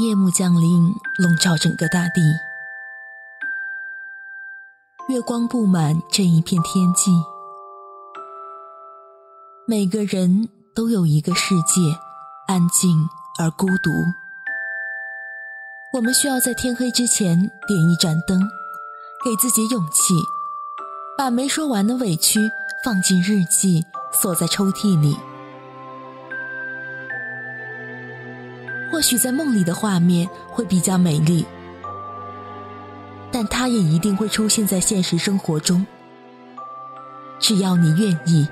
[0.00, 2.20] 夜幕降临，笼罩整个大地，
[5.08, 7.10] 月光布满这一片天际，
[9.66, 11.80] 每个人都有一个世界，
[12.46, 13.90] 安静而孤独。
[15.94, 18.40] 我们需要在天黑之前点一盏灯，
[19.24, 20.14] 给自己勇气，
[21.16, 22.40] 把没说完的委屈
[22.84, 25.16] 放进日记，锁在抽屉里。
[28.96, 31.44] 或许在梦里的画面会比较美丽，
[33.30, 35.86] 但它也一定会出现在现实生活中。
[37.38, 38.48] 只要你愿意，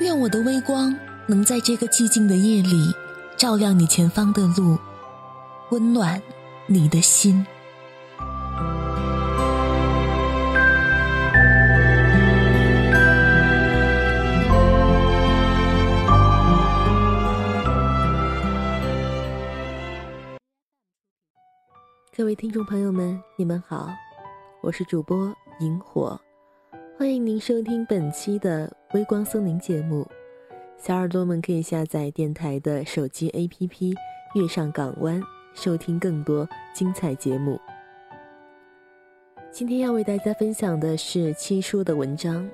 [0.00, 0.92] 愿我的微光
[1.28, 2.92] 能在这个寂静的夜里
[3.36, 4.76] 照亮你前方的路，
[5.70, 6.20] 温暖
[6.66, 7.46] 你的心。
[22.16, 23.88] 各位听众朋友们，你们好，
[24.60, 26.16] 我是主播萤火，
[26.96, 30.06] 欢迎您收听本期的微光森林节目。
[30.78, 33.68] 小耳朵们可以下载电台的手机 APP
[34.40, 35.20] 《月上港湾》，
[35.54, 37.60] 收听更多精彩节目。
[39.50, 42.48] 今天要为大家分享的是七叔的文章，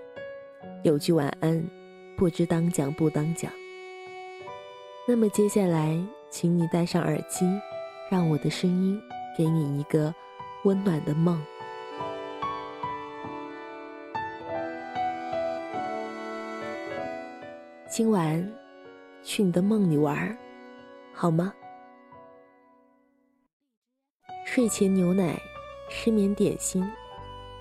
[0.85, 1.63] 有句晚安，
[2.17, 3.53] 不知当讲不当讲。
[5.07, 7.45] 那么接下来，请你戴上耳机，
[8.11, 8.99] 让我的声音。
[9.41, 10.15] 给你一个
[10.65, 11.43] 温暖的梦。
[17.89, 18.53] 今晚
[19.23, 20.37] 去你的梦里玩，
[21.15, 21.55] 好吗？
[24.45, 25.41] 睡前牛奶，
[25.89, 26.87] 失眠点心，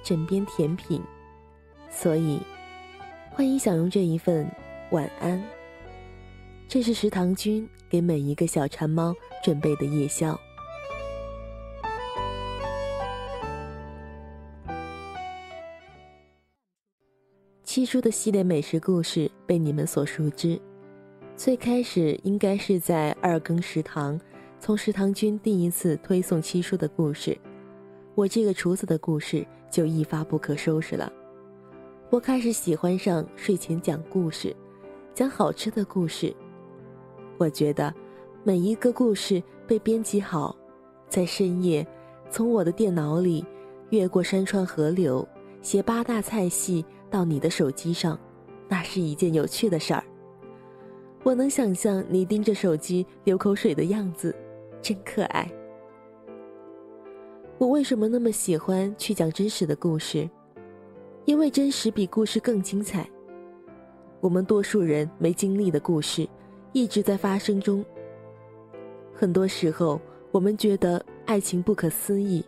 [0.04, 1.02] 枕边甜品，
[1.90, 2.42] 所以
[3.32, 4.46] 欢迎享用这一份
[4.92, 5.42] 晚安。
[6.68, 10.38] 这是食堂君给每一个小馋猫准备的夜宵。
[17.70, 20.60] 七叔的系列美食故事被你们所熟知，
[21.36, 24.20] 最开始应该是在二更食堂，
[24.60, 27.38] 从食堂君第一次推送七叔的故事，
[28.16, 31.14] 我这个厨子的故事就一发不可收拾了。
[32.10, 34.52] 我开始喜欢上睡前讲故事，
[35.14, 36.36] 讲好吃的故事。
[37.38, 37.94] 我觉得
[38.44, 40.58] 每一个故事被编辑好，
[41.08, 41.86] 在深夜，
[42.32, 43.46] 从我的电脑里
[43.92, 45.24] 越过山川河流，
[45.62, 46.86] 写八大菜系。
[47.12, 48.16] 到你的手机上，
[48.68, 50.04] 那是一件有趣的事儿。
[51.24, 54.36] 我能想象你盯着手机流口水的样子，
[54.80, 55.52] 真可爱。
[57.58, 60.30] 我为什么那么喜欢去讲真实的故事？
[61.26, 63.10] 因为真实比故事更精彩。
[64.22, 66.30] 我们多数人没经历的故事，
[66.74, 67.84] 一直在发生中。
[69.16, 70.00] 很多时候，
[70.30, 72.46] 我们觉得爱情不可思议，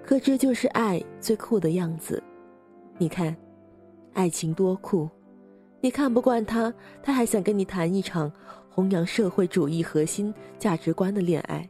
[0.00, 2.22] 可这就是爱最酷的样子。
[3.00, 3.34] 你看。
[4.12, 5.08] 爱情多酷，
[5.80, 8.30] 你看不惯他，他还想跟你谈一场
[8.68, 11.66] 弘扬社会主义核心价值观的恋爱。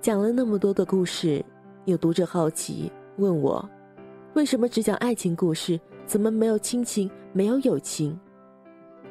[0.00, 1.42] 讲了那么多的故事，
[1.86, 3.66] 有读者好奇问我，
[4.34, 8.16] 为什么只讲爱情故事，怎么没有亲情，没有友情？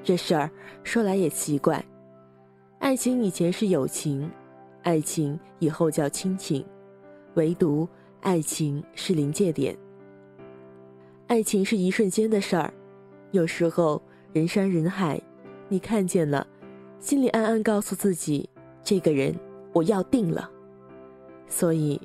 [0.04, 0.50] 这事儿
[0.84, 1.84] 说来也奇怪，
[2.78, 4.32] 爱情以前是友情，
[4.84, 6.64] 爱情以后叫亲情，
[7.34, 7.90] 唯独
[8.22, 9.76] 爱情是临界点。
[11.28, 12.74] 爱情是一瞬间的事儿，
[13.32, 14.02] 有时候
[14.32, 15.22] 人山人海，
[15.68, 16.48] 你看见了，
[17.02, 18.50] 心里暗暗告诉自己，
[18.82, 19.38] 这个人
[19.74, 20.50] 我要定了。
[21.46, 22.00] 所以，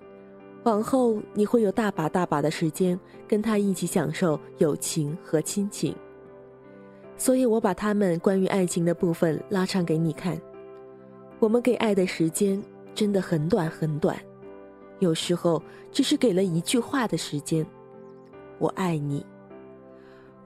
[0.64, 5.94] 往后你会有大把大把的时间跟他一起享受友情和亲情。
[7.16, 10.36] 所以我把他们关于爱情的部分拉长给你看。
[11.38, 12.60] 我们给爱的时间
[12.92, 14.18] 真的很短很短，
[14.98, 15.62] 有时候
[15.92, 17.64] 只是给了一句话的时间。
[18.62, 19.26] 我爱你。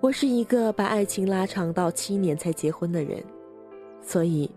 [0.00, 3.22] 我是一个把爱情拉长到七年才结婚的人，
[4.00, 4.50] 所以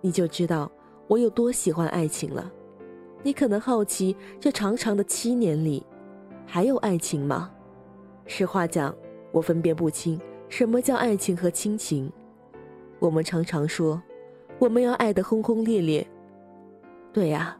[0.00, 0.72] 你就知道
[1.06, 2.50] 我有多喜欢爱情了。
[3.22, 5.84] 你可能好奇，这长长的七年里，
[6.46, 7.50] 还有爱情吗？
[8.24, 8.96] 实话讲，
[9.30, 10.18] 我分辨不清
[10.48, 12.10] 什么叫爱情和亲情。
[12.98, 14.02] 我们常常说，
[14.58, 16.06] 我们要爱得轰轰烈烈。
[17.12, 17.58] 对呀，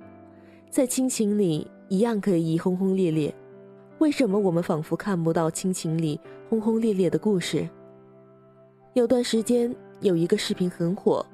[0.70, 3.34] 在亲情里一样可以轰轰烈烈。
[3.98, 6.20] 为什么我们仿佛看不到亲情里
[6.50, 7.66] 轰轰烈烈的故事？
[8.92, 11.24] 有段时间有一个视频很火，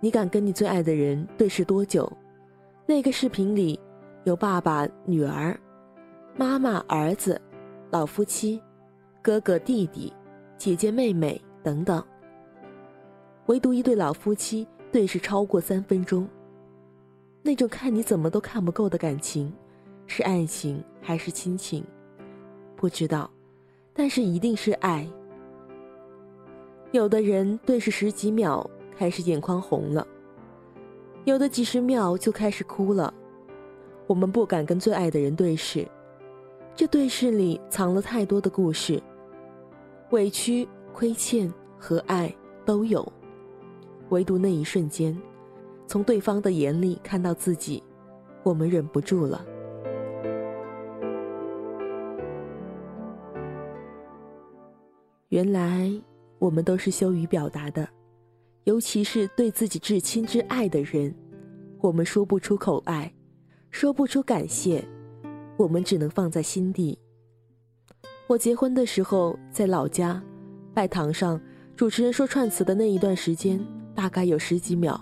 [0.00, 2.10] 你敢跟你最爱的人对视多久？
[2.86, 3.78] 那个视频里
[4.24, 5.58] 有爸爸、女儿、
[6.34, 7.40] 妈妈、儿子、
[7.90, 8.60] 老夫妻、
[9.20, 10.12] 哥哥、弟弟、
[10.56, 12.02] 姐姐、妹妹等等，
[13.46, 16.26] 唯独一对老夫妻对视超过三分钟。
[17.42, 19.52] 那种看你怎么都看不够的感情，
[20.12, 21.84] 是爱情还是亲情？
[22.74, 23.30] 不知道，
[23.94, 25.08] 但是一定是爱。
[26.90, 28.68] 有的人对视十几秒
[28.98, 30.04] 开始眼眶红了，
[31.22, 33.14] 有的几十秒就开始哭了。
[34.08, 35.86] 我们不敢跟最爱的人对视，
[36.74, 39.00] 这对视里藏了太多的故事，
[40.10, 41.48] 委屈、亏欠
[41.78, 42.34] 和爱
[42.64, 43.06] 都有，
[44.08, 45.16] 唯独那一瞬间。
[45.86, 47.80] 从对方的眼里看到自己，
[48.42, 49.46] 我们忍不住了。
[55.30, 55.88] 原来
[56.40, 57.88] 我们都是羞于表达的，
[58.64, 61.14] 尤其是对自己至亲至爱的人，
[61.78, 63.12] 我们说不出口爱，
[63.70, 64.84] 说不出感谢，
[65.56, 66.98] 我们只能放在心底。
[68.26, 70.20] 我结婚的时候在老家，
[70.74, 71.40] 拜堂上，
[71.76, 75.00] 主持人说串词的那一段时间，大概有十几秒。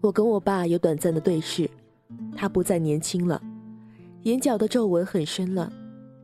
[0.00, 1.70] 我跟我爸有短暂的对视，
[2.34, 3.40] 他不再年轻了，
[4.24, 5.72] 眼角的皱纹很深了，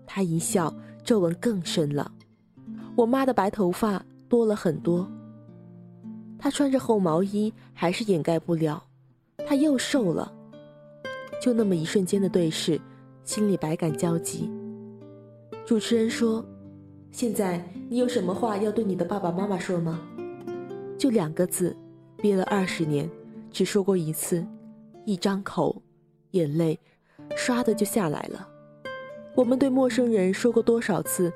[0.04, 0.74] 他一笑，
[1.04, 2.10] 皱纹更深了。
[2.98, 5.08] 我妈的白头发多了很多，
[6.36, 8.82] 她穿着厚毛衣还是掩盖不了，
[9.46, 10.34] 她又瘦了。
[11.40, 12.80] 就那么一瞬间的对视，
[13.22, 14.50] 心里百感交集。
[15.64, 16.44] 主持人说
[17.12, 20.00] ：“现在你有什么话要对你的爸爸妈妈说吗？”
[20.98, 21.76] 就两个字，
[22.16, 23.08] 憋了二十年。
[23.52, 24.44] 只说过一次，
[25.04, 25.80] 一张口，
[26.32, 26.76] 眼泪
[27.36, 28.48] 唰的就下来了。
[29.36, 31.32] 我们对陌生人说过多少次，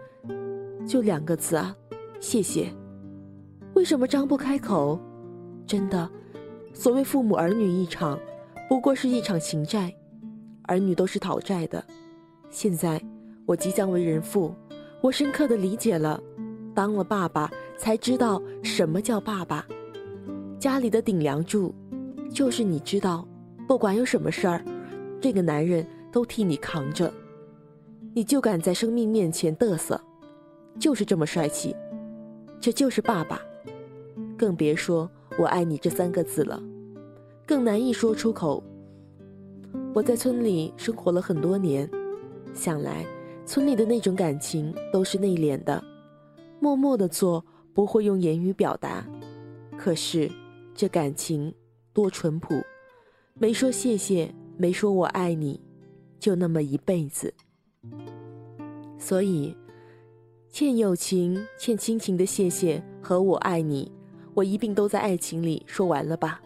[0.87, 1.75] 就两个字啊，
[2.21, 2.73] 谢谢。
[3.75, 4.99] 为什么张不开口？
[5.67, 6.11] 真的，
[6.75, 8.19] 所谓父母儿女一场，
[8.69, 9.95] 不过是一场情债，
[10.65, 11.83] 儿女都是讨债的。
[12.51, 13.03] 现在
[13.47, 14.55] 我即将为人父，
[15.01, 16.21] 我深刻的理解了，
[16.75, 19.67] 当了爸爸才知道什么叫爸爸，
[20.59, 21.75] 家里的顶梁柱。
[22.31, 23.27] 就是你知道，
[23.67, 24.65] 不管有什么事儿，
[25.21, 27.13] 这个男人都替你扛着，
[28.15, 30.01] 你就敢在生命面前嘚瑟，
[30.79, 31.75] 就是这么帅气，
[32.61, 33.41] 这就是爸爸，
[34.37, 36.63] 更别说我爱你这三个字了，
[37.47, 38.63] 更难以说出口。
[39.95, 41.89] 我在村里生活了很多年，
[42.55, 43.07] 想来
[43.47, 45.83] 村里的那种感情都是内敛的，
[46.61, 47.45] 默默的做，
[47.75, 49.07] 不会用言语表达，
[49.77, 50.31] 可是
[50.75, 51.55] 这感情。
[51.95, 52.55] 多淳朴，
[53.35, 55.61] 没说谢谢，没说我爱你，
[56.19, 57.35] 就那么一辈子。
[58.99, 59.55] 所以，
[60.53, 63.91] 欠友情、欠亲情的谢谢和我爱你，
[64.35, 66.43] 我一并都在爱情里说完了吧。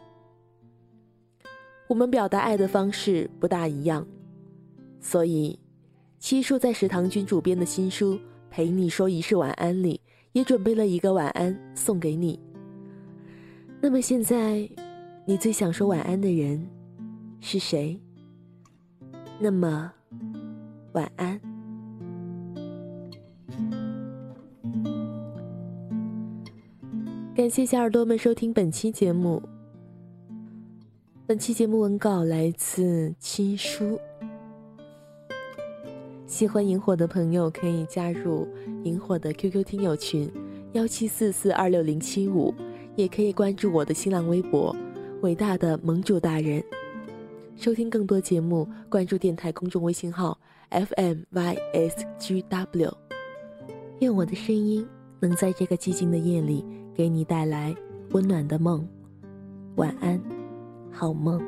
[1.89, 4.07] 我们表达爱的方式不大一样，
[5.01, 5.59] 所以，
[6.21, 8.15] 七叔在食堂君主编的新书
[8.49, 10.01] 《陪你说一世晚安》里，
[10.31, 12.39] 也准备了一个晚安送给你。
[13.81, 14.69] 那么现在。
[15.29, 16.65] 你最想说晚安的人
[17.41, 18.01] 是谁？
[19.41, 19.91] 那么，
[20.93, 21.56] 晚安。
[27.37, 29.43] 感谢小耳朵们收听本期节目。
[31.27, 34.01] 本期节目文稿来自七叔。
[36.27, 38.49] 喜欢萤火的朋友可以加入
[38.85, 40.33] 萤火的 QQ 听友群
[40.73, 42.55] 幺七四四二六零七五，
[42.95, 44.75] 也可以关注我的新浪微博。
[45.21, 46.65] 伟大的盟主大人，
[47.55, 50.39] 收听更多节目，关注电台公众微信号
[50.71, 52.91] FMYSGW。
[54.01, 54.89] 愿我的声音
[55.21, 56.65] 能在这个寂静的夜里
[56.97, 57.77] 给你带来
[58.13, 58.89] 温暖的梦。
[59.77, 60.19] 晚安，
[60.91, 61.39] 好梦。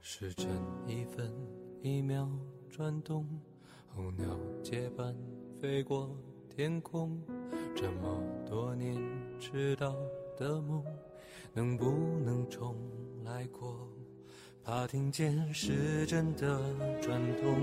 [0.00, 0.46] 时针
[0.86, 1.28] 一分
[1.82, 2.30] 一秒
[2.70, 3.26] 转动，
[3.88, 4.24] 候鸟
[4.62, 5.12] 结伴。
[5.60, 6.16] 飞过
[6.48, 7.20] 天空，
[7.74, 8.96] 这么多年
[9.40, 9.92] 迟到
[10.38, 10.84] 的梦，
[11.52, 11.90] 能不
[12.24, 12.76] 能重
[13.24, 13.88] 来过？
[14.66, 16.58] 怕听见时针的
[17.02, 17.54] 转动，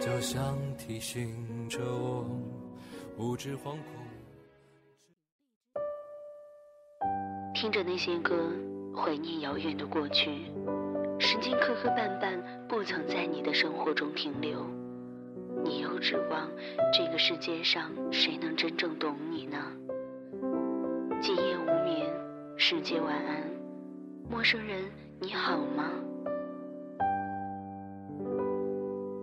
[0.00, 2.24] 就像提醒着我，
[3.18, 3.82] 不知惶恐。
[7.54, 8.48] 听着那些歌，
[8.96, 10.30] 怀念遥远的过去，
[11.18, 14.66] 时间磕磕绊绊，不曾在你的生活中停留。
[15.62, 16.50] 你又指望
[16.94, 19.58] 这个世界上谁能真正懂你呢？
[21.20, 22.10] 今夜无眠，
[22.56, 23.44] 世界晚安，
[24.30, 24.90] 陌生人
[25.22, 25.84] 你好吗？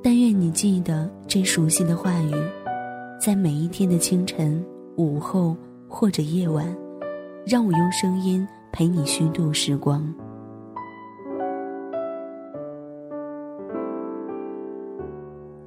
[0.01, 2.33] 但愿你记得这熟悉的话语，
[3.19, 4.65] 在每一天的清晨、
[4.95, 5.57] 午后
[5.89, 6.73] 或者夜晚，
[7.45, 10.01] 让我用声音陪你虚度时光。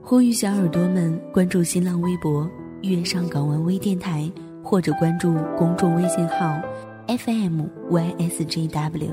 [0.01, 2.49] 呼吁小耳朵们关注新浪微博
[2.81, 4.33] “月上港湾微电台”，
[4.65, 6.59] 或者关注公众微信号
[7.07, 9.11] “FMYSJW”，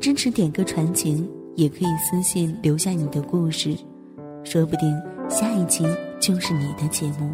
[0.00, 3.76] 支持点歌传情，也可以私信留下你的故事，
[4.42, 5.84] 说不定下一期
[6.18, 7.30] 就是你的节目。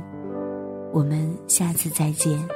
[0.93, 2.56] 我们下次再见。